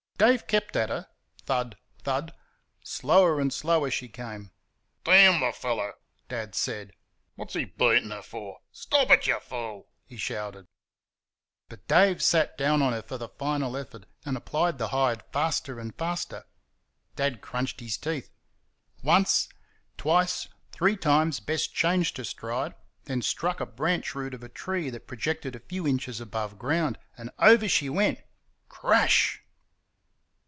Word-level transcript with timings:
Dave 0.21 0.45
kept 0.45 0.75
at 0.75 0.89
her 0.89 1.07
THUD! 1.47 1.77
THUD! 2.03 2.35
Slower 2.83 3.39
and 3.39 3.51
slower 3.51 3.89
she 3.89 4.07
came. 4.07 4.51
"Damn 5.03 5.39
the 5.39 5.51
fellow!" 5.51 5.93
Dad 6.29 6.53
said; 6.53 6.93
"what's 7.33 7.55
he 7.55 7.65
beating 7.65 8.11
her 8.11 8.21
for?" 8.21 8.59
"Stop 8.71 9.09
it, 9.09 9.25
you 9.25 9.39
fool!" 9.39 9.87
he 10.05 10.17
shouted. 10.17 10.67
But 11.69 11.87
Dave 11.87 12.21
sat 12.21 12.55
down 12.55 12.83
on 12.83 12.93
her 12.93 13.01
for 13.01 13.17
the 13.17 13.29
final 13.29 13.75
effort 13.75 14.05
and 14.23 14.37
applied 14.37 14.77
the 14.77 14.89
hide 14.89 15.23
faster 15.33 15.79
and 15.79 15.95
faster. 15.95 16.43
Dad 17.15 17.41
crunched 17.41 17.79
his 17.79 17.97
teeth. 17.97 18.29
Once 19.01 19.49
twice 19.97 20.49
three 20.71 20.97
times 20.97 21.39
Bess 21.39 21.65
changed 21.65 22.17
her 22.17 22.23
stride, 22.23 22.75
then 23.05 23.23
struck 23.23 23.59
a 23.59 23.65
branch 23.65 24.13
root 24.13 24.35
of 24.35 24.43
a 24.43 24.49
tree 24.49 24.91
that 24.91 25.07
projected 25.07 25.55
a 25.55 25.59
few 25.59 25.87
inches 25.87 26.21
above 26.21 26.59
ground, 26.59 26.99
and 27.17 27.31
over 27.39 27.67
she 27.67 27.89
went 27.89 28.19
CRASH! 28.69 29.39